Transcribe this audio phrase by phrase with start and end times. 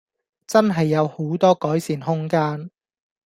[0.47, 2.71] 真係有好多改善空間